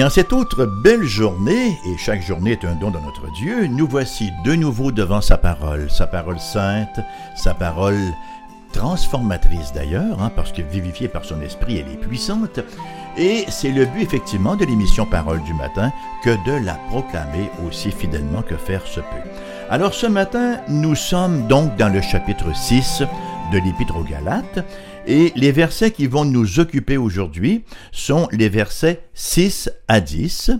[0.00, 3.66] Et en cette autre belle journée, et chaque journée est un don de notre Dieu,
[3.66, 7.00] nous voici de nouveau devant sa parole, sa parole sainte,
[7.36, 8.00] sa parole
[8.72, 12.60] transformatrice d'ailleurs, hein, parce que vivifiée par son esprit, elle est puissante.
[13.18, 15.92] Et c'est le but effectivement de l'émission Parole du matin
[16.24, 19.28] que de la proclamer aussi fidèlement que faire se peut.
[19.68, 23.02] Alors ce matin, nous sommes donc dans le chapitre 6
[23.52, 24.64] de l'Épître aux Galates,
[25.06, 30.52] et les versets qui vont nous occuper aujourd'hui sont les versets 6 à 10.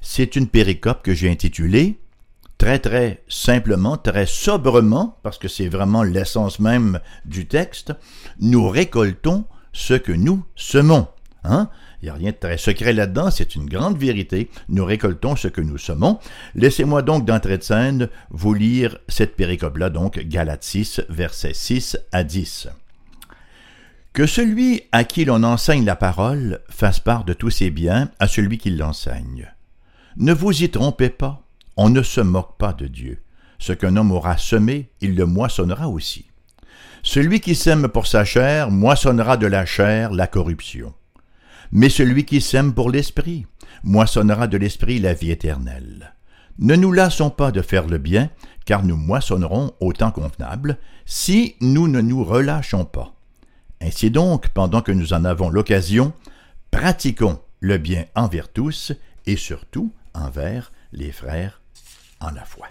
[0.00, 1.98] C'est une péricope que j'ai intitulée
[2.58, 7.92] très très simplement, très sobrement, parce que c'est vraiment l'essence même du texte,
[8.40, 11.08] nous récoltons ce que nous semons.
[11.42, 11.68] Hein?
[12.00, 14.50] Il n'y a rien de très secret là-dedans, c'est une grande vérité.
[14.68, 16.18] Nous récoltons ce que nous semons.
[16.54, 22.24] Laissez-moi donc d'entrée de scène vous lire cette péricope-là, donc Galates 6, versets 6 à
[22.24, 22.68] 10.
[24.14, 28.28] Que celui à qui l'on enseigne la parole fasse part de tous ses biens à
[28.28, 29.52] celui qui l'enseigne.
[30.16, 31.42] Ne vous y trompez pas,
[31.76, 33.20] on ne se moque pas de Dieu.
[33.58, 36.26] Ce qu'un homme aura semé, il le moissonnera aussi.
[37.02, 40.94] Celui qui sème pour sa chair moissonnera de la chair la corruption.
[41.72, 43.46] Mais celui qui sème pour l'esprit
[43.82, 46.14] moissonnera de l'esprit la vie éternelle.
[46.60, 48.30] Ne nous lassons pas de faire le bien,
[48.64, 53.13] car nous moissonnerons au temps convenable, si nous ne nous relâchons pas.
[53.84, 56.14] Ainsi donc, pendant que nous en avons l'occasion,
[56.70, 58.92] pratiquons le bien envers tous
[59.26, 61.60] et surtout envers les frères
[62.18, 62.68] en la foi.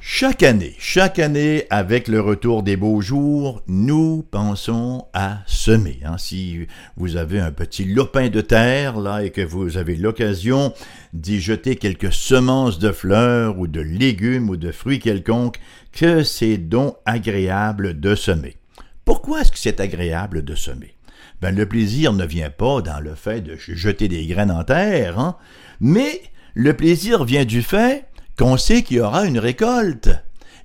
[0.00, 5.98] Chaque année, chaque année, avec le retour des beaux jours, nous pensons à semer.
[6.04, 6.16] Hein.
[6.16, 10.72] Si vous avez un petit lopin de terre là et que vous avez l'occasion
[11.12, 15.58] d'y jeter quelques semences de fleurs ou de légumes ou de fruits quelconques,
[15.92, 18.56] que c'est donc agréable de semer.
[19.04, 20.94] Pourquoi est-ce que c'est agréable de semer?
[21.40, 25.18] Ben, le plaisir ne vient pas dans le fait de jeter des graines en terre,
[25.18, 25.36] hein,
[25.80, 26.22] mais
[26.54, 28.06] le plaisir vient du fait
[28.38, 30.10] qu'on sait qu'il y aura une récolte.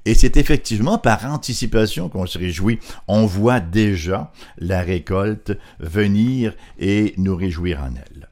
[0.06, 2.80] Et c'est effectivement par anticipation qu'on se réjouit.
[3.08, 8.30] On voit déjà la récolte venir et nous réjouir en elle.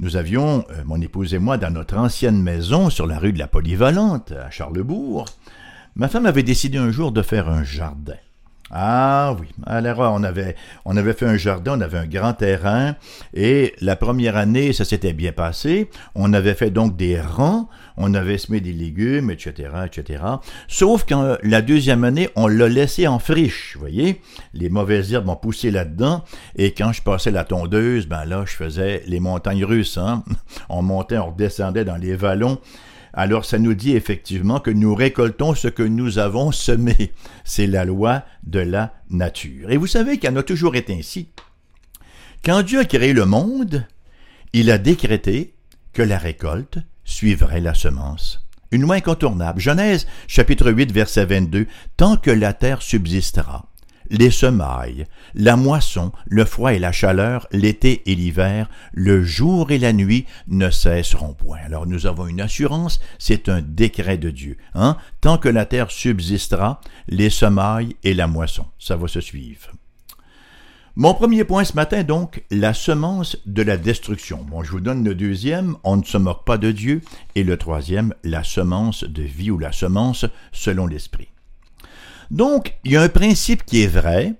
[0.00, 3.38] Nous avions, euh, mon épouse et moi, dans notre ancienne maison sur la rue de
[3.38, 5.26] la Polyvalente, à Charlebourg,
[5.96, 8.14] ma femme avait décidé un jour de faire un jardin.
[8.70, 9.80] Ah oui, à
[10.10, 12.96] on avait, fait un jardin, on avait un grand terrain,
[13.34, 15.90] et la première année, ça s'était bien passé.
[16.14, 20.24] On avait fait donc des rangs, on avait semé des légumes, etc., etc.
[20.66, 24.22] Sauf qu'en la deuxième année, on l'a laissé en friche, vous voyez.
[24.54, 26.24] Les mauvaises herbes ont poussé là-dedans,
[26.56, 30.24] et quand je passais la tondeuse, ben là, je faisais les montagnes russes, hein.
[30.70, 32.58] On montait, on redescendait dans les vallons,
[33.16, 37.12] alors ça nous dit effectivement que nous récoltons ce que nous avons semé.
[37.44, 39.70] C'est la loi de la nature.
[39.70, 41.28] Et vous savez qu'il en a toujours été ainsi.
[42.44, 43.86] Quand Dieu a créé le monde,
[44.52, 45.54] il a décrété
[45.92, 48.44] que la récolte suivrait la semence.
[48.70, 49.60] Une loi incontournable.
[49.60, 51.66] Genèse chapitre 8 verset 22.
[51.96, 53.70] Tant que la terre subsistera,
[54.10, 59.78] les semailles, la moisson, le froid et la chaleur, l'été et l'hiver, le jour et
[59.78, 61.58] la nuit ne cesseront point.
[61.64, 64.56] Alors nous avons une assurance, c'est un décret de Dieu.
[64.74, 64.96] Hein?
[65.20, 69.70] Tant que la terre subsistera, les semailles et la moisson, ça va se suivre.
[70.96, 74.46] Mon premier point ce matin, donc, la semence de la destruction.
[74.48, 77.00] Bon, je vous donne le deuxième, on ne se moque pas de Dieu,
[77.34, 81.33] et le troisième, la semence de vie ou la semence selon l'esprit.
[82.30, 84.34] Donc, il y a un principe qui est vrai,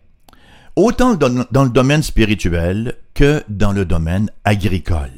[0.77, 5.11] autant dans le domaine spirituel que dans le domaine agricole.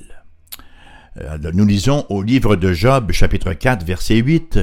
[1.20, 4.60] Euh, nous lisons au livre de Job, chapitre 4, verset 8.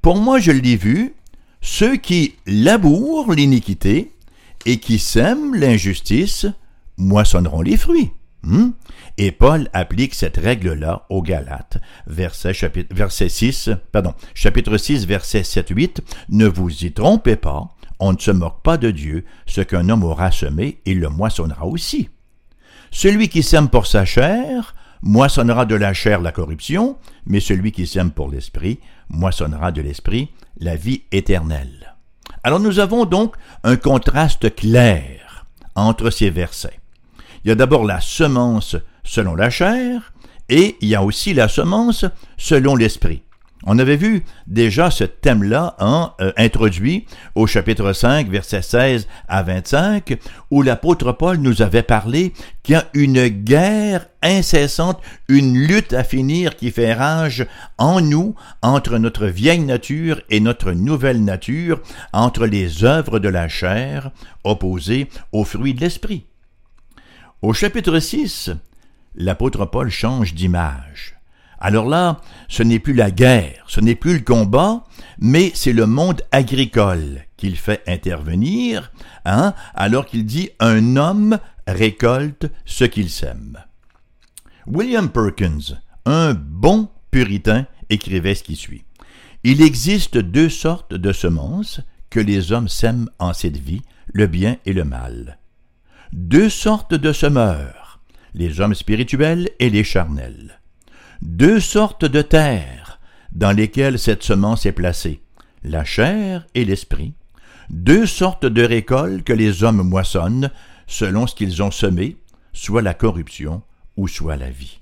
[0.00, 1.14] Pour moi, je l'ai vu,
[1.60, 4.12] ceux qui labourent l'iniquité
[4.64, 6.46] et qui sèment l'injustice
[6.96, 8.12] moissonneront les fruits.
[8.42, 8.70] Hmm?
[9.18, 15.42] Et Paul applique cette règle-là aux Galates, verset, chapitre, verset 6, pardon, chapitre 6, verset
[15.42, 15.98] 7-8.
[16.30, 17.68] Ne vous y trompez pas,
[18.00, 21.66] on ne se moque pas de Dieu, ce qu'un homme aura semé, il le moissonnera
[21.66, 22.10] aussi.
[22.90, 26.96] Celui qui sème pour sa chair, moissonnera de la chair la corruption,
[27.26, 31.94] mais celui qui sème pour l'esprit, moissonnera de l'esprit la vie éternelle.
[32.42, 36.81] Alors nous avons donc un contraste clair entre ces versets.
[37.44, 40.12] Il y a d'abord la semence selon la chair,
[40.48, 42.04] et il y a aussi la semence
[42.36, 43.22] selon l'esprit.
[43.64, 47.06] On avait vu déjà ce thème-là hein, introduit
[47.36, 50.18] au chapitre 5, versets 16 à 25,
[50.50, 52.32] où l'apôtre Paul nous avait parlé
[52.64, 57.46] qu'il y a une guerre incessante, une lutte à finir qui fait rage
[57.78, 61.80] en nous, entre notre vieille nature et notre nouvelle nature,
[62.12, 64.10] entre les œuvres de la chair
[64.42, 66.26] opposées aux fruits de l'esprit.
[67.42, 68.50] Au chapitre 6,
[69.16, 71.16] l'apôtre Paul change d'image.
[71.58, 74.84] Alors là, ce n'est plus la guerre, ce n'est plus le combat,
[75.18, 78.92] mais c'est le monde agricole qu'il fait intervenir,
[79.24, 83.58] hein, alors qu'il dit un homme récolte ce qu'il sème.
[84.68, 88.84] William Perkins, un bon puritain, écrivait ce qui suit.
[89.42, 94.58] Il existe deux sortes de semences que les hommes sèment en cette vie, le bien
[94.64, 95.38] et le mal.
[96.12, 98.00] Deux sortes de semeurs,
[98.34, 100.62] les hommes spirituels et les charnels
[101.22, 102.98] deux sortes de terres
[103.32, 105.22] dans lesquelles cette semence est placée,
[105.62, 107.14] la chair et l'esprit,
[107.70, 110.50] deux sortes de récoltes que les hommes moissonnent
[110.86, 112.16] selon ce qu'ils ont semé,
[112.52, 113.62] soit la corruption
[113.96, 114.80] ou soit la vie.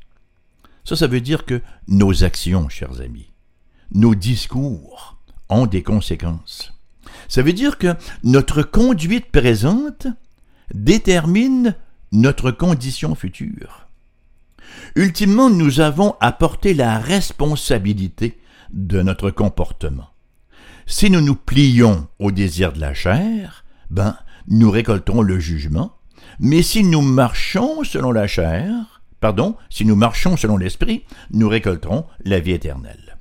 [0.84, 3.30] Ça, ça veut dire que nos actions, chers amis,
[3.92, 5.18] nos discours
[5.50, 6.72] ont des conséquences.
[7.28, 7.94] Ça veut dire que
[8.24, 10.06] notre conduite présente
[10.74, 11.74] détermine
[12.12, 13.86] notre condition future.
[14.96, 18.38] Ultimement, nous avons à porter la responsabilité
[18.72, 20.10] de notre comportement.
[20.86, 24.16] Si nous nous plions au désir de la chair, ben,
[24.48, 25.96] nous récolterons le jugement,
[26.38, 32.06] mais si nous marchons selon la chair, pardon, si nous marchons selon l'esprit, nous récolterons
[32.24, 33.18] la vie éternelle.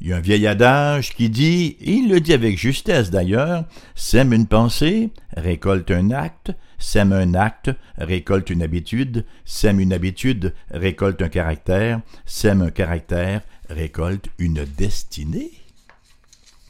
[0.00, 3.64] Il y a un vieil adage qui dit, il le dit avec justesse d'ailleurs,
[3.94, 6.52] sème une pensée, récolte un acte,
[6.82, 13.42] sème un acte, récolte une habitude, sème une habitude, récolte un caractère, sème un caractère,
[13.70, 15.52] récolte une destinée.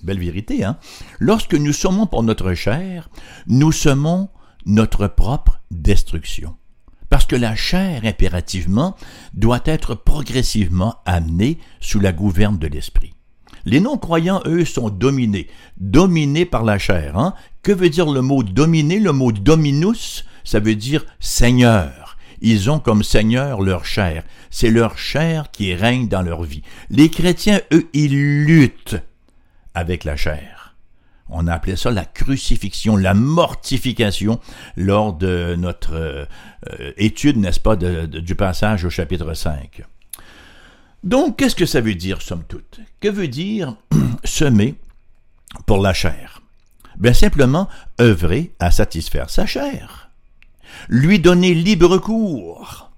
[0.02, 0.78] Belle vérité, hein?
[1.18, 3.08] Lorsque nous semons pour notre chair,
[3.46, 4.28] nous semons
[4.66, 6.56] notre propre destruction.
[7.08, 8.96] Parce que la chair, impérativement,
[9.32, 13.14] doit être progressivement amenée sous la gouverne de l'esprit.
[13.64, 17.16] Les non-croyants, eux, sont dominés, dominés par la chair.
[17.16, 17.34] Hein?
[17.62, 18.98] Que veut dire le mot dominer?
[18.98, 22.16] Le mot dominus, ça veut dire seigneur.
[22.40, 24.24] Ils ont comme seigneur leur chair.
[24.50, 26.62] C'est leur chair qui règne dans leur vie.
[26.90, 29.00] Les chrétiens, eux, ils luttent
[29.74, 30.74] avec la chair.
[31.28, 34.40] On a appelé ça la crucifixion, la mortification
[34.76, 39.82] lors de notre euh, étude, n'est-ce pas, du passage au chapitre 5.
[41.04, 42.80] Donc, qu'est-ce que ça veut dire, somme toute?
[43.00, 43.76] Que veut dire
[44.24, 44.74] semer
[45.64, 46.41] pour la chair?
[47.02, 47.68] Bien simplement,
[48.00, 50.12] œuvrer à satisfaire sa chair.
[50.88, 52.92] Lui donner libre cours.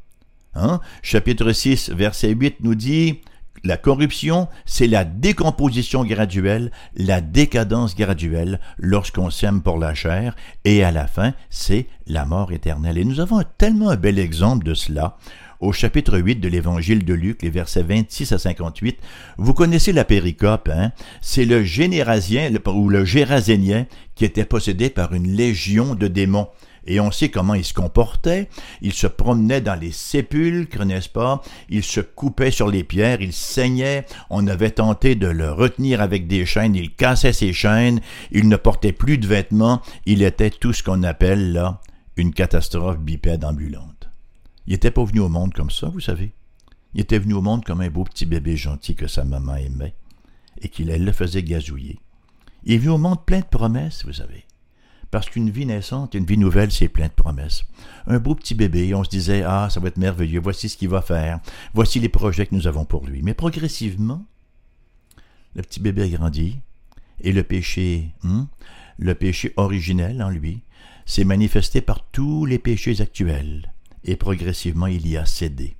[0.55, 0.81] Hein?
[1.01, 3.23] Chapitre 6, verset 8 nous dit,
[3.62, 10.37] la corruption, c'est la décomposition graduelle, la décadence graduelle lorsqu'on s'aime pour la chair,
[10.67, 12.99] et à la fin, c'est la mort éternelle.
[12.99, 15.17] Et nous avons tellement un bel exemple de cela
[15.64, 18.99] au chapitre 8 de l'évangile de Luc, les versets 26 à 58.
[19.38, 20.93] Vous connaissez la péricope, hein?
[21.22, 26.49] C'est le générasien ou le gérasénien qui était possédé par une légion de démons.
[26.87, 28.50] Et on sait comment il se comportait.
[28.82, 31.40] Il se promenait dans les sépulcres, n'est-ce pas?
[31.70, 34.05] Il se coupait sur les pierres, il saignait.
[34.28, 36.76] On avait tenté de le retenir avec des chaînes.
[36.76, 38.00] Il cassait ses chaînes.
[38.32, 39.81] Il ne portait plus de vêtements.
[40.05, 41.81] Il était tout ce qu'on appelle, là,
[42.17, 43.94] une catastrophe bipède ambulante.
[44.66, 46.32] Il n'était pas venu au monde comme ça, vous savez.
[46.94, 49.94] Il était venu au monde comme un beau petit bébé gentil que sa maman aimait
[50.62, 51.98] et qu'il le faisait gazouiller.
[52.65, 54.44] Il est venu au monde plein de promesses, vous savez.
[55.10, 57.65] Parce qu'une vie naissante, une vie nouvelle, c'est plein de promesses.
[58.06, 60.89] Un beau petit bébé, on se disait, ah, ça va être merveilleux, voici ce qu'il
[60.89, 61.41] va faire,
[61.74, 63.22] voici les projets que nous avons pour lui.
[63.22, 64.24] Mais progressivement,
[65.55, 66.58] le petit bébé a grandi,
[67.20, 68.48] et le péché, hein,
[68.98, 70.62] le péché originel en lui,
[71.06, 73.73] s'est manifesté par tous les péchés actuels
[74.05, 75.77] et progressivement il y a cédé.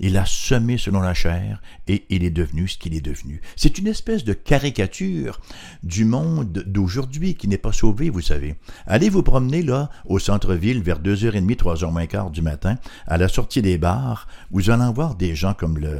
[0.00, 3.40] Il a semé selon la chair et il est devenu ce qu'il est devenu.
[3.56, 5.40] C'est une espèce de caricature
[5.82, 8.54] du monde d'aujourd'hui qui n'est pas sauvé, vous savez.
[8.86, 13.28] Allez vous promener là au centre-ville vers 2h30, 3h moins quart du matin, à la
[13.28, 15.98] sortie des bars, vous allez voir des gens comme le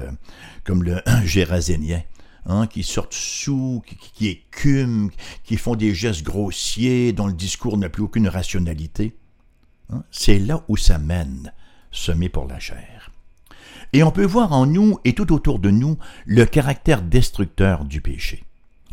[0.65, 2.03] comme le Gérasénien.
[2.51, 3.83] Hein, qui sortent sous,
[4.15, 5.11] qui, écument,
[5.45, 9.15] qui font des gestes grossiers, dont le discours n'a plus aucune rationalité.
[9.91, 11.53] Hein, c'est là où ça mène
[11.90, 13.11] semé pour la chair.
[13.92, 18.00] Et on peut voir en nous et tout autour de nous le caractère destructeur du
[18.00, 18.45] péché.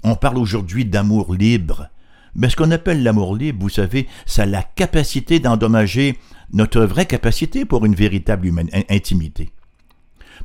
[0.03, 1.89] On parle aujourd'hui d'amour libre.
[2.35, 6.19] Mais ce qu'on appelle l'amour libre, vous savez, ça a la capacité d'endommager
[6.53, 8.51] notre vraie capacité pour une véritable
[8.89, 9.51] intimité.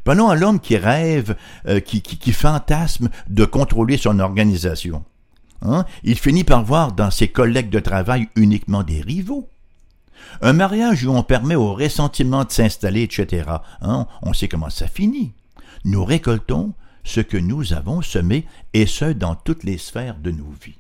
[0.05, 5.05] Prenons à l'homme qui rêve, euh, qui, fantasme de contrôler son organisation.
[5.63, 5.85] Hein?
[6.05, 9.49] Il finit par voir dans ses collègues de travail uniquement des rivaux.
[10.41, 13.51] Un mariage où on permet au ressentiment de s'installer, etc.
[13.81, 15.33] Hein, on sait comment ça finit.
[15.85, 16.75] Nous récoltons
[17.05, 20.79] ce que nous avons semé, et ce, dans toutes les sphères de nos vies.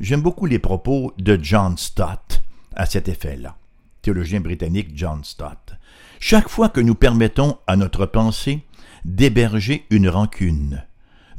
[0.00, 2.42] J'aime beaucoup les propos de John Stott
[2.74, 3.56] à cet effet-là,
[4.02, 5.74] théologien britannique John Stott.
[6.18, 8.62] chaque fois que nous permettons à notre pensée
[9.04, 10.84] d'héberger une rancune,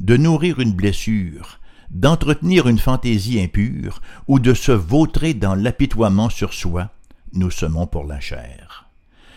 [0.00, 6.52] de nourrir une blessure, d'entretenir une fantaisie impure ou de se vautrer dans l'apitoiement sur
[6.52, 6.90] soi,
[7.32, 8.90] nous semons pour la chair.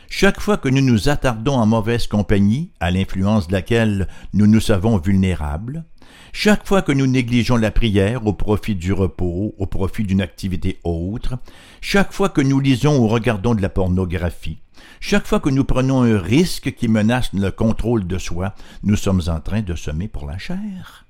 [0.10, 4.60] Chaque fois que nous nous attardons en mauvaise compagnie, à l'influence de laquelle nous nous
[4.60, 5.86] savons vulnérables,
[6.34, 10.80] chaque fois que nous négligeons la prière au profit du repos, au profit d'une activité
[10.84, 11.38] autre,
[11.82, 14.60] chaque fois que nous lisons ou regardons de la pornographie,
[15.00, 19.22] chaque fois que nous prenons un risque qui menace le contrôle de soi, nous sommes
[19.28, 21.06] en train de semer pour la chair.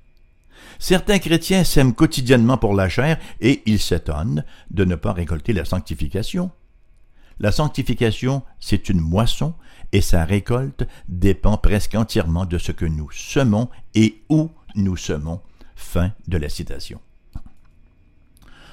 [0.80, 5.66] Certains chrétiens sèment quotidiennement pour la chair et ils s'étonnent de ne pas récolter la
[5.66, 6.50] sanctification.
[7.38, 9.54] La sanctification, c'est une moisson
[9.92, 15.42] et sa récolte dépend presque entièrement de ce que nous semons et où nous semons.
[15.76, 17.00] Fin de la citation.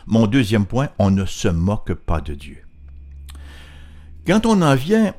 [0.06, 2.64] Mon deuxième point, on ne se moque pas de Dieu.
[4.26, 5.14] Quand on en vient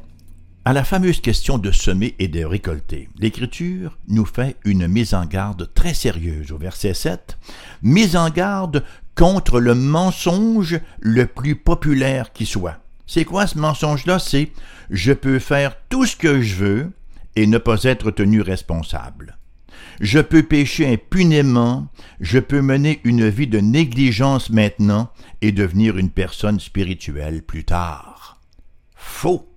[0.69, 5.25] à la fameuse question de semer et de récolter, l'Écriture nous fait une mise en
[5.25, 7.39] garde très sérieuse au verset 7,
[7.81, 8.85] mise en garde
[9.15, 12.83] contre le mensonge le plus populaire qui soit.
[13.07, 14.19] C'est quoi ce mensonge-là?
[14.19, 14.53] C'est
[14.91, 16.93] je peux faire tout ce que je veux
[17.35, 19.39] et ne pas être tenu responsable.
[20.03, 21.89] Je peux pécher impunément,
[22.21, 25.11] je peux mener une vie de négligence maintenant
[25.41, 28.39] et devenir une personne spirituelle plus tard.
[28.95, 29.48] Faux.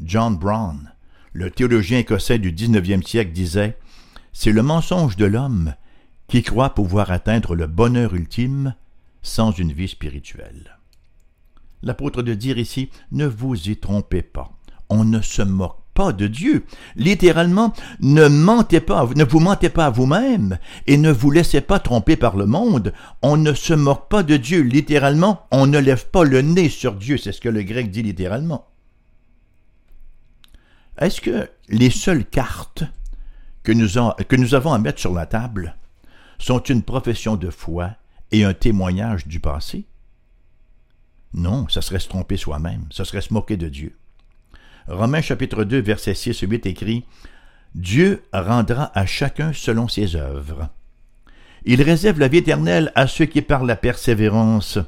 [0.00, 0.92] John Brown,
[1.32, 3.78] le théologien écossais du XIXe siècle, disait
[4.32, 5.74] C'est le mensonge de l'homme
[6.28, 8.74] qui croit pouvoir atteindre le bonheur ultime
[9.22, 10.78] sans une vie spirituelle.
[11.82, 14.52] L'apôtre de dire ici Ne vous y trompez pas.
[14.88, 16.64] On ne se moque pas de Dieu.
[16.96, 21.78] Littéralement, ne mentez pas, ne vous mentez pas à vous-même et ne vous laissez pas
[21.78, 22.92] tromper par le monde.
[23.20, 24.62] On ne se moque pas de Dieu.
[24.62, 27.18] Littéralement, on ne lève pas le nez sur Dieu.
[27.18, 28.66] C'est ce que le grec dit littéralement.
[30.98, 32.84] Est-ce que les seules cartes
[33.62, 35.76] que nous, avons à mettre sur la table
[36.38, 37.92] sont une profession de foi
[38.30, 39.86] et un témoignage du passé?
[41.34, 43.96] Non, ça serait se tromper soi-même, ça serait se moquer de Dieu.
[44.86, 47.04] Romains chapitre 2, verset 6 et 8 écrit
[47.74, 50.68] Dieu rendra à chacun selon ses œuvres.
[51.64, 54.78] Il réserve la vie éternelle à ceux qui, par la persévérance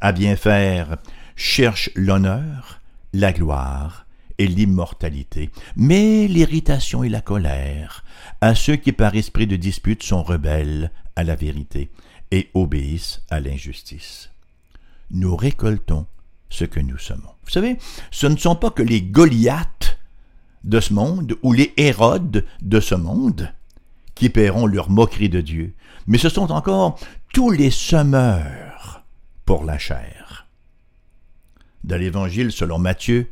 [0.00, 0.98] à bien faire,
[1.34, 2.80] cherchent l'honneur,
[3.14, 4.05] la gloire
[4.38, 8.04] et l'immortalité, mais l'irritation et la colère
[8.40, 11.90] à ceux qui par esprit de dispute sont rebelles à la vérité
[12.30, 14.30] et obéissent à l'injustice.
[15.10, 16.06] Nous récoltons
[16.48, 17.26] ce que nous sommes.
[17.44, 17.78] Vous savez,
[18.10, 19.98] ce ne sont pas que les Goliaths
[20.64, 23.52] de ce monde ou les Hérodes de ce monde
[24.14, 25.74] qui paieront leur moquerie de Dieu,
[26.06, 26.98] mais ce sont encore
[27.32, 29.04] tous les semeurs
[29.44, 30.46] pour la chair.
[31.84, 33.30] Dans l'Évangile selon Matthieu,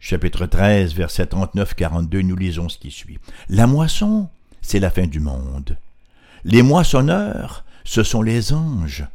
[0.00, 3.18] chapitre 13, verset 39-42, nous lisons ce qui suit.
[3.48, 4.28] La moisson,
[4.62, 5.76] c'est la fin du monde.
[6.44, 9.06] Les moissonneurs, ce sont les anges.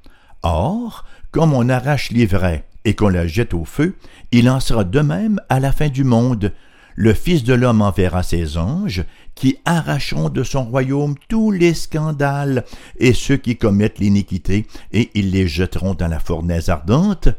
[0.41, 3.95] Or, comme on arrache l'ivraie et qu'on la jette au feu,
[4.31, 6.51] il en sera de même à la fin du monde.
[6.95, 9.03] Le Fils de l'homme enverra ses anges,
[9.35, 12.65] qui arracheront de son royaume tous les scandales
[12.99, 17.29] et ceux qui commettent l'iniquité, et ils les jetteront dans la fournaise ardente,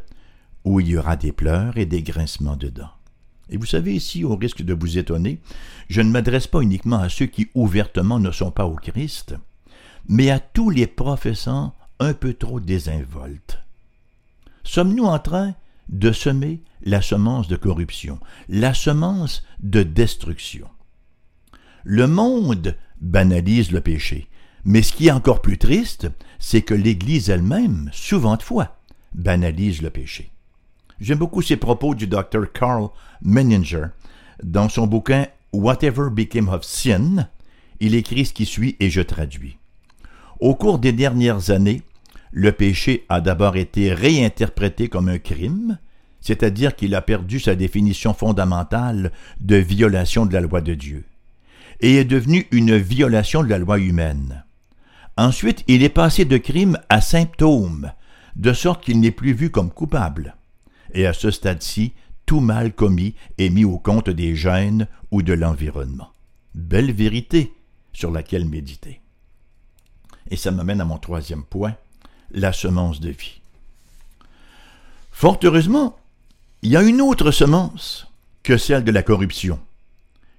[0.65, 2.91] où il y aura des pleurs et des grincements de dents.
[3.49, 5.39] Et vous savez, ici, au risque de vous étonner,
[5.89, 9.35] je ne m'adresse pas uniquement à ceux qui ouvertement ne sont pas au Christ,
[10.07, 13.59] mais à tous les professants un peu trop désinvoltes.
[14.63, 15.55] Sommes-nous en train
[15.89, 20.67] de semer la semence de corruption, la semence de destruction?
[21.83, 24.27] Le monde banalise le péché,
[24.63, 26.07] mais ce qui est encore plus triste,
[26.39, 28.79] c'est que l'Église elle-même, souvent de fois,
[29.13, 30.31] banalise le péché.
[30.99, 32.89] J'aime beaucoup ces propos du docteur Carl
[33.21, 33.87] Menninger.
[34.43, 37.27] Dans son bouquin Whatever Became of Sin,
[37.79, 39.57] il écrit ce qui suit et je traduis.
[40.39, 41.81] Au cours des dernières années,
[42.31, 45.79] le péché a d'abord été réinterprété comme un crime,
[46.21, 51.05] c'est-à-dire qu'il a perdu sa définition fondamentale de violation de la loi de Dieu,
[51.81, 54.43] et est devenu une violation de la loi humaine.
[55.17, 57.91] Ensuite, il est passé de crime à symptôme,
[58.35, 60.35] de sorte qu'il n'est plus vu comme coupable.
[60.93, 61.93] Et à ce stade-ci,
[62.25, 66.09] tout mal commis est mis au compte des gènes ou de l'environnement.
[66.53, 67.53] Belle vérité
[67.93, 69.01] sur laquelle méditer.
[70.31, 71.75] Et ça m'amène à mon troisième point,
[72.31, 73.39] la semence de vie.
[75.11, 75.97] Fort heureusement,
[76.61, 78.07] il y a une autre semence
[78.43, 79.59] que celle de la corruption,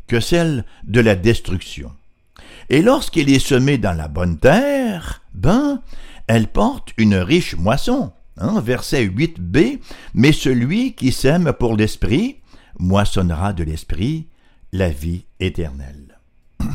[0.06, 1.92] que celle de la destruction.
[2.68, 5.80] Et lorsqu'elle est semée dans la bonne terre, ben,
[6.26, 8.12] elle porte une riche moisson.
[8.38, 9.80] Hein, verset 8b,
[10.14, 12.36] mais celui qui sème pour l'esprit
[12.78, 14.26] moissonnera de l'esprit
[14.72, 16.18] la vie éternelle.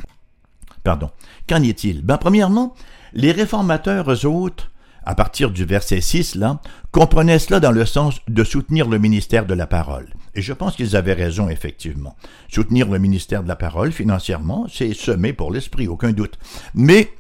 [0.84, 1.12] Pardon.
[1.48, 2.02] Qu'en est-il?
[2.02, 2.74] Ben, premièrement,
[3.14, 4.72] les réformateurs, autres,
[5.04, 9.46] à partir du verset 6, là, comprenaient cela dans le sens de soutenir le ministère
[9.46, 10.10] de la parole.
[10.34, 12.16] Et je pense qu'ils avaient raison, effectivement.
[12.50, 16.38] Soutenir le ministère de la parole financièrement, c'est semer pour l'esprit, aucun doute.
[16.74, 17.14] Mais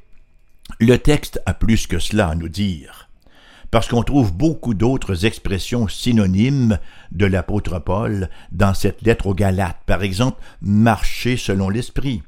[0.79, 3.09] le texte a plus que cela à nous dire,
[3.71, 6.77] parce qu'on trouve beaucoup d'autres expressions synonymes
[7.11, 9.81] de l'apôtre Paul dans cette lettre aux Galates.
[9.85, 12.21] Par exemple, marcher selon l'esprit.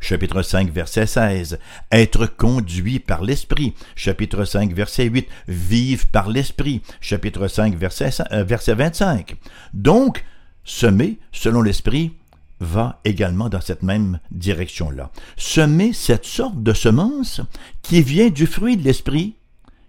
[0.00, 1.58] Chapitre 5, verset 16.
[1.90, 3.74] Être conduit par l'Esprit.
[3.94, 5.26] Chapitre 5, verset 8.
[5.48, 6.82] Vivre par l'Esprit.
[7.00, 9.36] Chapitre 5, verset, euh, verset 25.
[9.74, 10.24] Donc,
[10.64, 12.12] semer selon l'Esprit
[12.60, 15.10] va également dans cette même direction-là.
[15.36, 17.40] Semer cette sorte de semence
[17.82, 19.36] qui vient du fruit de l'Esprit.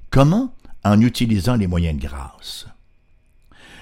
[0.10, 0.54] Comment?
[0.84, 2.68] En utilisant les moyens de grâce.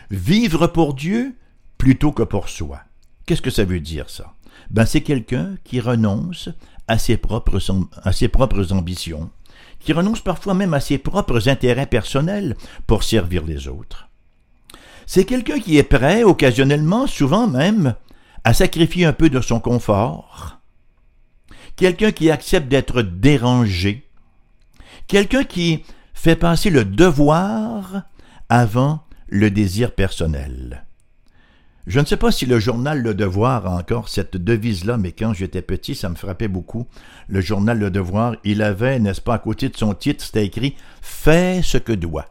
[0.10, 1.36] Vivre pour Dieu
[1.78, 2.82] plutôt que pour soi.
[3.26, 4.34] Qu'est-ce que ça veut dire ça?
[4.70, 6.50] Ben, c'est quelqu'un qui renonce
[6.88, 7.60] à ses, propres,
[8.04, 9.30] à ses propres ambitions,
[9.80, 12.56] qui renonce parfois même à ses propres intérêts personnels
[12.88, 14.10] pour servir les autres.
[15.06, 17.96] C'est quelqu'un qui est prêt, occasionnellement, souvent même,
[18.44, 20.60] à sacrifier un peu de son confort,
[21.76, 24.08] quelqu'un qui accepte d'être dérangé,
[25.08, 25.84] quelqu'un qui
[26.26, 28.02] fait passer le devoir
[28.50, 30.84] avant le désir personnel.
[31.86, 35.34] Je ne sais pas si le journal Le Devoir a encore cette devise-là, mais quand
[35.34, 36.88] j'étais petit, ça me frappait beaucoup.
[37.28, 40.76] Le journal Le Devoir, il avait, n'est-ce pas, à côté de son titre, c'était écrit
[41.00, 42.26] Fais ce que doit.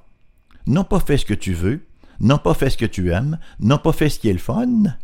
[0.66, 1.86] Non pas fais ce que tu veux,
[2.18, 4.96] non pas fais ce que tu aimes, non pas fais ce qui est le fun,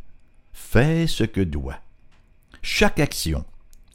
[0.53, 1.79] fais ce que doit.
[2.61, 3.45] Chaque action,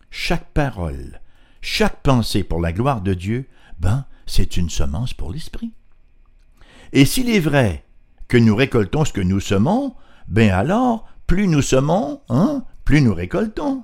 [0.09, 1.19] chaque parole,
[1.59, 3.49] chaque pensée pour la gloire de Dieu,
[3.81, 5.71] ben, c'est une semence pour l'esprit.
[6.93, 7.85] Et s'il est vrai
[8.27, 9.95] que nous récoltons ce que nous semons,
[10.27, 13.83] ben alors, plus nous semons, hein, plus nous récoltons.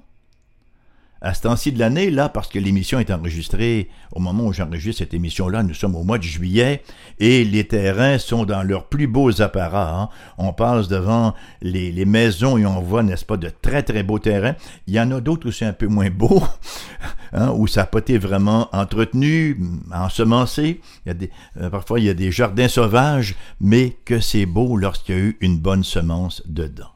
[1.23, 5.03] À ce temps-ci de l'année, là, parce que l'émission est enregistrée, au moment où j'enregistre
[5.03, 6.81] cette émission-là, nous sommes au mois de juillet,
[7.19, 10.01] et les terrains sont dans leurs plus beaux apparats.
[10.01, 10.09] Hein.
[10.39, 14.55] On passe devant les, maisons et on voit, n'est-ce pas, de très très beaux terrains.
[14.87, 16.41] Il y en a d'autres où c'est un peu moins beau,
[17.33, 19.59] hein, où ça n'a pas été vraiment entretenu,
[19.93, 20.81] ensemencé.
[21.07, 25.21] Euh, parfois, il y a des jardins sauvages, mais que c'est beau lorsqu'il y a
[25.21, 26.89] eu une bonne semence dedans.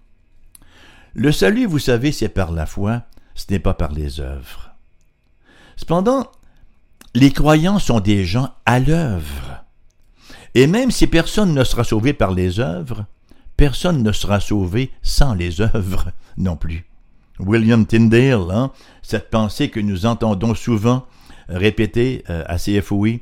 [1.13, 3.03] Le salut, vous savez, c'est par la foi
[3.35, 4.71] ce n'est pas par les œuvres.
[5.75, 6.31] Cependant,
[7.13, 9.63] les croyants sont des gens à l'œuvre.
[10.53, 13.05] Et même si personne ne sera sauvé par les œuvres,
[13.57, 16.85] personne ne sera sauvé sans les œuvres non plus.
[17.39, 18.71] William Tyndale, hein,
[19.01, 21.05] cette pensée que nous entendons souvent
[21.49, 23.19] répéter euh, à CFOI,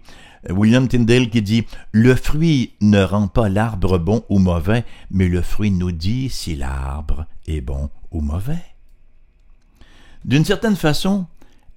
[0.50, 5.42] William Tyndale qui dit Le fruit ne rend pas l'arbre bon ou mauvais, mais le
[5.42, 8.73] fruit nous dit si l'arbre est bon ou mauvais.
[10.26, 11.26] D'une certaine façon,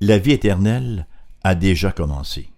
[0.00, 1.06] la vie éternelle
[1.42, 2.50] a déjà commencé.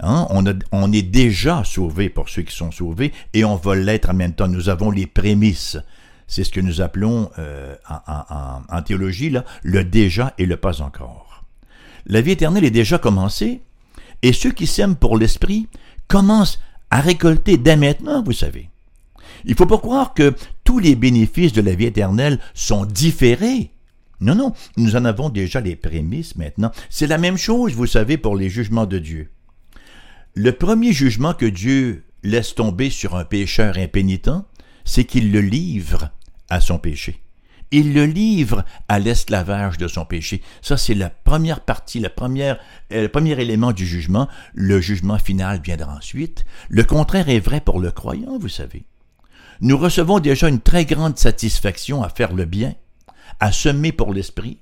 [0.00, 0.26] Hein?
[0.30, 4.34] On, est déjà sauvé pour ceux qui sont sauvés et on va l'être en même
[4.34, 4.48] temps.
[4.48, 5.78] Nous avons les prémices.
[6.26, 11.44] C'est ce que nous appelons euh, en, théologie le déjà et le pas encore.
[12.06, 13.62] La vie éternelle est déjà commencée
[14.22, 15.68] et ceux qui s'aiment pour l'esprit
[16.06, 18.70] commencent à récolter dès maintenant, vous savez.
[19.44, 23.70] Il ne faut pas croire que tous les bénéfices de la vie éternelle sont différés
[24.20, 26.72] non, non, nous en avons déjà les prémices maintenant.
[26.90, 29.30] C'est la même chose, vous savez, pour les jugements de Dieu.
[30.34, 34.30] Le premier jugement que Dieu laisse tomber sur un pécheur impénitent,
[34.84, 36.10] c'est qu'il le livre
[36.48, 37.20] à son péché.
[37.70, 40.40] Il le livre à l'esclavage de son péché.
[40.62, 42.54] Ça, c'est la première partie, euh,
[42.90, 44.26] le premier élément du jugement.
[44.54, 46.46] Le jugement final viendra ensuite.
[46.70, 48.84] Le contraire est vrai pour le croyant, vous savez.
[49.60, 52.74] Nous recevons déjà une très grande satisfaction à faire le bien
[53.40, 54.58] à semer pour l'esprit.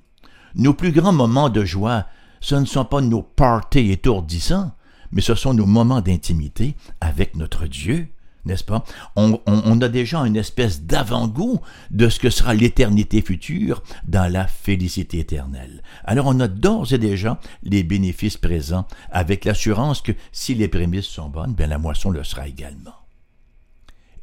[0.55, 2.05] Nos plus grands moments de joie,
[2.39, 4.71] ce ne sont pas nos parties étourdissants,
[5.11, 8.07] mais ce sont nos moments d'intimité avec notre Dieu,
[8.45, 8.83] n'est-ce pas?
[9.15, 11.59] On, a déjà une espèce d'avant-goût
[11.91, 15.83] de ce que sera l'éternité future dans la félicité éternelle.
[16.03, 21.05] Alors on a d'ores et déjà les bénéfices présents avec l'assurance que si les prémices
[21.05, 22.95] sont bonnes, bien la moisson le sera également.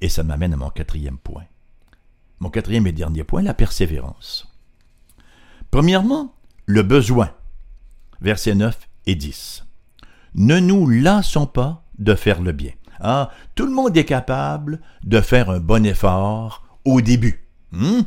[0.00, 1.44] Et ça m'amène à mon quatrième point.
[2.44, 4.52] Mon quatrième et dernier point, la persévérance.
[5.70, 6.34] Premièrement,
[6.66, 7.30] le besoin.
[8.20, 9.64] Versets 9 et 10.
[10.34, 12.72] Ne nous lassons pas de faire le bien.
[13.00, 17.48] Ah, tout le monde est capable de faire un bon effort au début.
[17.72, 18.02] Hmm?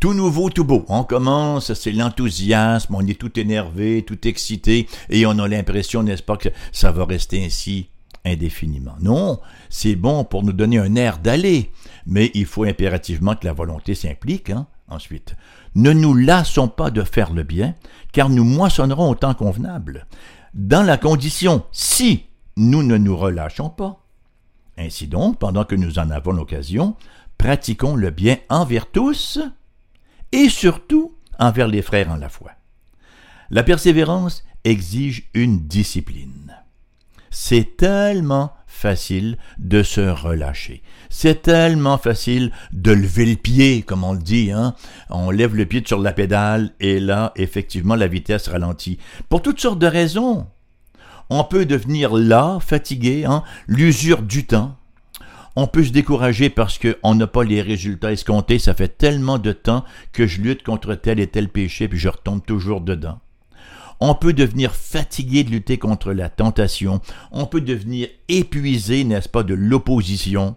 [0.00, 0.84] Tout nouveau, tout beau.
[0.88, 6.24] On commence, c'est l'enthousiasme, on est tout énervé, tout excité, et on a l'impression, n'est-ce
[6.24, 7.88] pas, que ça va rester ainsi
[8.26, 8.96] indéfiniment.
[9.00, 11.70] Non, c'est bon pour nous donner un air d'aller,
[12.06, 14.50] mais il faut impérativement que la volonté s'implique.
[14.50, 14.66] Hein?
[14.88, 15.36] Ensuite,
[15.74, 17.74] ne nous lassons pas de faire le bien,
[18.12, 20.06] car nous moissonnerons au temps convenable,
[20.54, 24.04] dans la condition si nous ne nous relâchons pas.
[24.78, 26.96] Ainsi donc, pendant que nous en avons l'occasion,
[27.38, 29.38] pratiquons le bien envers tous
[30.32, 32.52] et surtout envers les frères en la foi.
[33.50, 36.45] La persévérance exige une discipline.
[37.38, 40.82] C'est tellement facile de se relâcher.
[41.10, 44.50] C'est tellement facile de lever le pied, comme on le dit.
[44.50, 44.74] Hein?
[45.10, 48.96] On lève le pied sur la pédale et là, effectivement, la vitesse ralentit.
[49.28, 50.46] Pour toutes sortes de raisons.
[51.28, 53.42] On peut devenir là, fatigué, hein?
[53.66, 54.74] l'usure du temps.
[55.56, 58.58] On peut se décourager parce qu'on n'a pas les résultats escomptés.
[58.58, 62.08] Ça fait tellement de temps que je lutte contre tel et tel péché, puis je
[62.08, 63.20] retombe toujours dedans.
[64.00, 67.00] On peut devenir fatigué de lutter contre la tentation.
[67.30, 70.56] On peut devenir épuisé, n'est-ce pas, de l'opposition.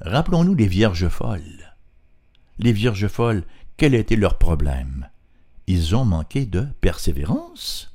[0.00, 1.74] Rappelons-nous les vierges folles.
[2.58, 3.44] Les vierges folles,
[3.76, 5.08] quel était leur problème?
[5.66, 7.92] Ils ont manqué de persévérance.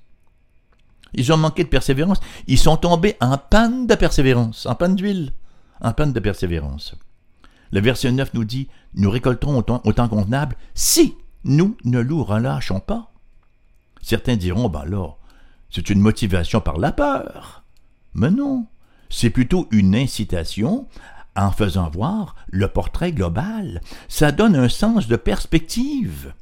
[1.13, 2.19] Ils ont manqué de persévérance.
[2.47, 5.33] Ils sont tombés en panne de persévérance, en panne d'huile,
[5.81, 6.95] en panne de persévérance.
[7.71, 12.79] Le verset 9 nous dit Nous récolterons au temps, convenable si nous ne nous relâchons
[12.79, 13.10] pas.
[14.01, 15.09] Certains diront, ben là,
[15.69, 17.63] c'est une motivation par la peur.
[18.13, 18.67] Mais non,
[19.09, 20.87] c'est plutôt une incitation
[21.35, 23.81] en faisant voir le portrait global.
[24.07, 26.33] Ça donne un sens de perspective.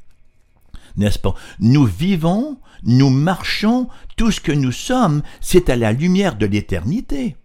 [0.98, 1.36] N'est-ce pas?
[1.60, 7.36] Nous vivons, nous marchons, tout ce que nous sommes, c'est à la lumière de l'éternité.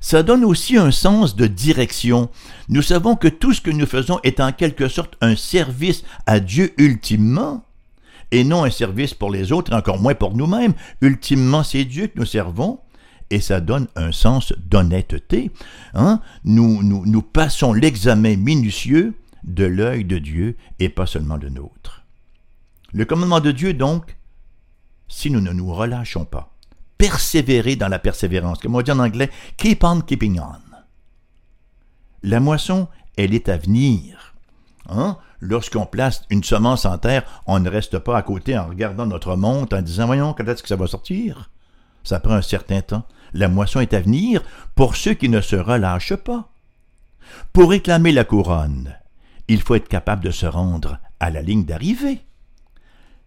[0.00, 2.30] Ça donne aussi un sens de direction.
[2.68, 6.40] Nous savons que tout ce que nous faisons est en quelque sorte un service à
[6.40, 7.64] Dieu ultimement
[8.30, 10.74] et non un service pour les autres, encore moins pour nous-mêmes.
[11.00, 12.80] Ultimement, c'est Dieu que nous servons,
[13.30, 15.50] et ça donne un sens d'honnêteté.
[15.94, 16.20] Hein?
[16.44, 22.04] Nous, nous, nous passons l'examen minutieux de l'œil de Dieu et pas seulement le nôtre.
[22.92, 24.16] Le commandement de Dieu, donc,
[25.08, 26.54] si nous ne nous relâchons pas,
[26.98, 30.52] persévérer dans la persévérance, comme on dit en anglais, keep on keeping on.
[32.22, 34.33] La moisson, elle est à venir.
[34.88, 35.16] Hein?
[35.40, 39.36] lorsqu'on place une semence en terre, on ne reste pas à côté en regardant notre
[39.36, 41.50] montre en disant Voyons, quand est-ce que ça va sortir?
[42.02, 43.04] Ça prend un certain temps.
[43.32, 44.42] La moisson est à venir
[44.74, 46.50] pour ceux qui ne se relâchent pas.
[47.52, 48.94] Pour réclamer la couronne,
[49.48, 52.20] il faut être capable de se rendre à la ligne d'arrivée.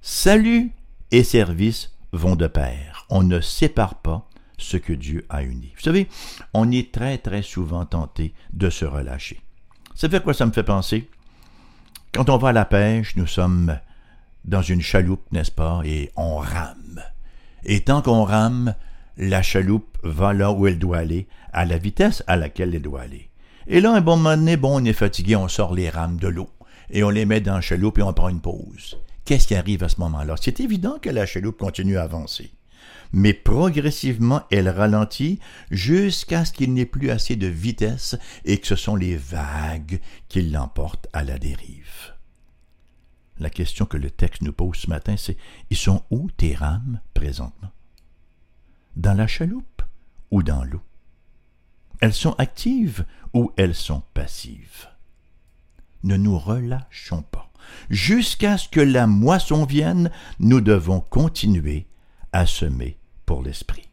[0.02, 0.72] Salut
[1.12, 3.06] et service vont de pair.
[3.10, 5.74] On ne sépare pas ce que Dieu a uni.
[5.76, 6.08] Vous savez,
[6.54, 9.42] on est très très souvent tenté de se relâcher.
[9.96, 11.10] Ça fait quoi ça me fait penser?
[12.18, 13.78] Quand on va à la pêche, nous sommes
[14.44, 17.04] dans une chaloupe, n'est-ce pas, et on rame.
[17.64, 18.74] Et tant qu'on rame,
[19.18, 23.02] la chaloupe va là où elle doit aller, à la vitesse à laquelle elle doit
[23.02, 23.30] aller.
[23.68, 26.28] Et là, un bon moment donné, bon, on est fatigué, on sort les rames de
[26.28, 26.50] l'eau,
[26.90, 28.98] et on les met dans la chaloupe et on prend une pause.
[29.24, 30.34] Qu'est-ce qui arrive à ce moment-là?
[30.42, 32.52] C'est évident que la chaloupe continue à avancer.
[33.14, 35.40] Mais progressivement, elle ralentit
[35.72, 40.42] jusqu'à ce qu'il n'ait plus assez de vitesse et que ce sont les vagues qui
[40.42, 42.14] l'emportent à la dérive.
[43.40, 45.38] La question que le texte nous pose ce matin, c'est
[45.70, 47.72] Ils sont où tes rames présentement?
[48.96, 49.84] Dans la chaloupe
[50.32, 50.82] ou dans l'eau?
[52.00, 54.88] Elles sont actives ou elles sont passives?
[56.04, 57.52] Ne nous relâchons pas.
[57.90, 61.86] Jusqu'à ce que la moisson vienne, nous devons continuer
[62.32, 63.88] à semer pour l'esprit.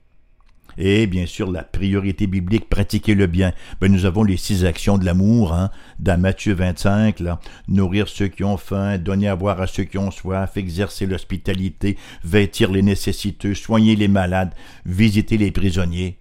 [0.77, 3.53] Et bien sûr, la priorité biblique, pratiquer le bien.
[3.81, 5.71] Ben, nous avons les six actions de l'amour, hein,
[6.01, 9.99] dans Matthieu 25, là, nourrir ceux qui ont faim, donner à boire à ceux qui
[9.99, 16.19] ont soif, exercer l'hospitalité, vêtir les nécessiteux, soigner les malades, visiter les prisonniers.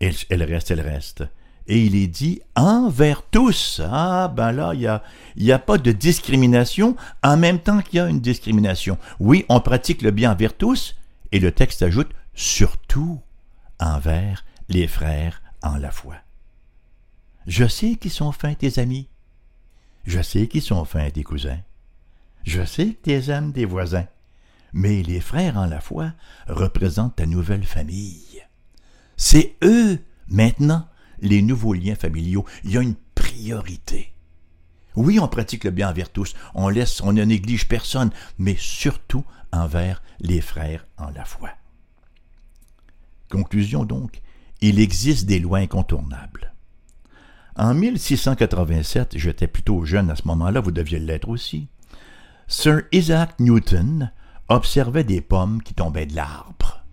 [0.00, 1.24] Elle, elle reste, elle reste.
[1.68, 3.82] Et il est dit envers tous.
[3.84, 5.02] Ah, ben là, il n'y a,
[5.36, 8.98] y a pas de discrimination en même temps qu'il y a une discrimination.
[9.20, 10.96] Oui, on pratique le bien envers tous,
[11.30, 13.20] et le texte ajoute surtout
[13.78, 16.16] envers les frères en la foi.
[17.46, 19.08] Je sais qu'ils sont fins tes amis.
[20.04, 21.60] Je sais qu'ils sont fins tes cousins.
[22.44, 24.06] Je sais que tes aimes tes voisins.
[24.72, 26.12] Mais les frères en la foi
[26.46, 28.42] représentent ta nouvelle famille.
[29.16, 30.86] C'est eux, maintenant,
[31.20, 32.44] les nouveaux liens familiaux.
[32.64, 34.12] Il y a une priorité.
[34.96, 39.24] Oui, on pratique le bien envers tous, on laisse, on ne néglige personne, mais surtout
[39.52, 41.50] envers les frères en la foi.
[43.30, 44.20] Conclusion donc,
[44.60, 46.52] il existe des lois incontournables.
[47.56, 51.68] En 1687, j'étais plutôt jeune à ce moment-là, vous deviez l'être aussi,
[52.46, 54.10] Sir Isaac Newton
[54.48, 56.84] observait des pommes qui tombaient de l'arbre.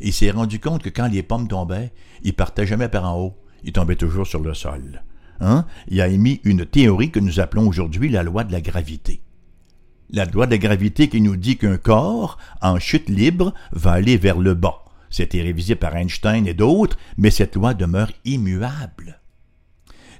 [0.00, 3.43] il s'est rendu compte que quand les pommes tombaient, ils partaient jamais par en haut,
[3.64, 5.02] ils tombaient toujours sur le sol.
[5.40, 5.66] Hein?
[5.88, 9.20] Il a émis une théorie que nous appelons aujourd'hui la loi de la gravité.
[10.10, 14.16] La loi de la gravité qui nous dit qu'un corps, en chute libre, va aller
[14.16, 14.84] vers le bas.
[15.10, 19.20] C'était révisé par Einstein et d'autres, mais cette loi demeure immuable.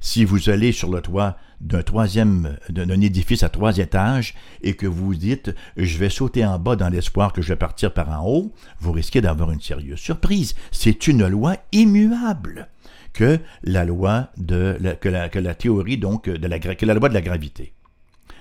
[0.01, 4.87] Si vous allez sur le toit d'un troisième, d'un édifice à trois étages et que
[4.87, 8.27] vous dites je vais sauter en bas dans l'espoir que je vais partir par en
[8.27, 10.55] haut, vous risquez d'avoir une sérieuse surprise.
[10.73, 12.69] C'est une loi immuable
[13.15, 17.73] que la loi de la, théorie donc de la loi de la gravité.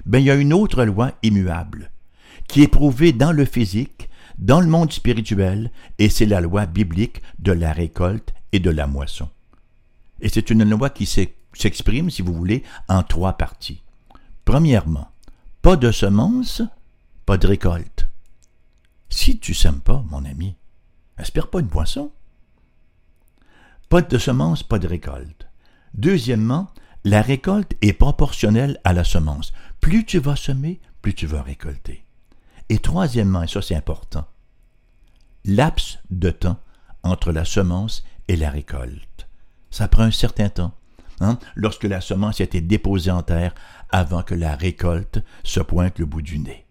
[0.05, 1.91] Ben il y a une autre loi immuable
[2.47, 7.21] qui est prouvée dans le physique, dans le monde spirituel, et c'est la loi biblique
[7.39, 9.29] de la récolte et de la moisson.
[10.19, 13.81] Et c'est une loi qui s'exprime, si vous voulez, en trois parties.
[14.43, 15.09] Premièrement,
[15.61, 16.61] pas de semences,
[17.25, 18.07] pas de récolte.
[19.09, 20.55] Si tu sèmes pas, mon ami,
[21.17, 22.11] espère pas une poisson.
[23.93, 25.47] Pas de semences, pas de récolte.
[25.93, 26.71] Deuxièmement,
[27.03, 29.53] la récolte est proportionnelle à la semence.
[29.81, 32.03] Plus tu vas semer, plus tu vas récolter.
[32.69, 34.25] Et troisièmement, et ça c'est important,
[35.45, 36.57] laps de temps
[37.03, 39.27] entre la semence et la récolte.
[39.69, 40.73] Ça prend un certain temps.
[41.19, 43.53] Hein, lorsque la semence a été déposée en terre
[43.91, 46.65] avant que la récolte se pointe le bout du nez.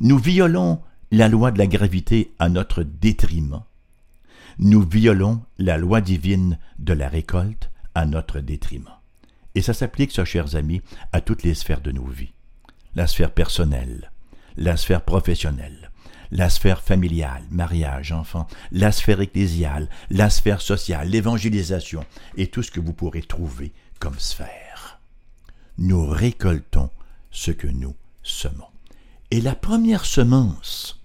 [0.00, 3.62] Nous violons la loi de la gravité à notre détriment
[4.58, 8.90] nous violons la loi divine de la récolte à notre détriment.
[9.54, 12.32] Et ça s'applique, chers amis, à toutes les sphères de nos vies.
[12.94, 14.10] La sphère personnelle,
[14.56, 15.90] la sphère professionnelle,
[16.30, 22.04] la sphère familiale, mariage, enfant, la sphère ecclésiale, la sphère sociale, l'évangélisation
[22.36, 25.00] et tout ce que vous pourrez trouver comme sphère.
[25.78, 26.90] Nous récoltons
[27.30, 28.66] ce que nous semons.
[29.30, 31.00] Et la première semence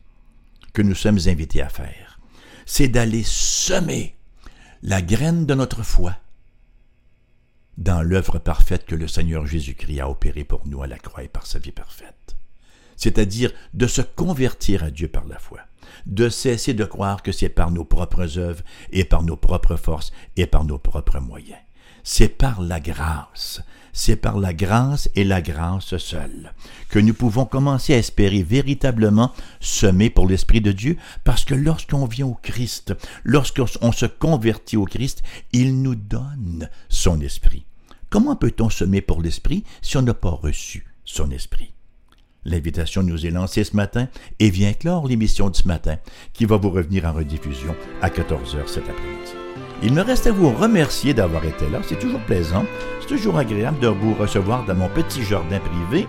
[0.74, 2.09] que nous sommes invités à faire,
[2.70, 4.16] c'est d'aller semer
[4.84, 6.16] la graine de notre foi
[7.80, 11.28] dans l'œuvre parfaite que le Seigneur Jésus-Christ a opérée pour nous à la croix et
[11.28, 12.38] par sa vie parfaite.
[12.96, 15.62] C'est-à-dire de se convertir à Dieu par la foi,
[16.06, 20.14] de cesser de croire que c'est par nos propres œuvres et par nos propres forces
[20.38, 21.60] et par nos propres moyens.
[22.12, 23.62] C'est par la grâce,
[23.94, 26.56] c'est par la grâce et la grâce seule
[26.90, 32.08] que nous pouvons commencer à espérer véritablement semer pour l'Esprit de Dieu, parce que lorsqu'on
[32.08, 35.22] vient au Christ, lorsqu'on se convertit au Christ,
[35.54, 37.68] il nous donne son Esprit.
[38.10, 41.74] Comment peut-on semer pour l'Esprit si on n'a pas reçu son Esprit?
[42.44, 44.08] L'invitation nous est lancée ce matin
[44.40, 45.98] et vient clore l'émission de ce matin
[46.34, 49.39] qui va vous revenir en rediffusion à 14h cet après-midi.
[49.82, 51.80] Il me reste à vous remercier d'avoir été là.
[51.88, 52.66] C'est toujours plaisant.
[53.00, 56.08] C'est toujours agréable de vous recevoir dans mon petit jardin privé.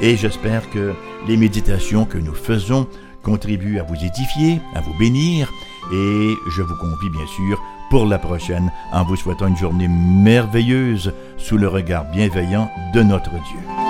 [0.00, 0.92] Et j'espère que
[1.26, 2.86] les méditations que nous faisons
[3.22, 5.50] contribuent à vous édifier, à vous bénir.
[5.92, 11.12] Et je vous convie bien sûr pour la prochaine en vous souhaitant une journée merveilleuse
[11.38, 13.85] sous le regard bienveillant de notre Dieu.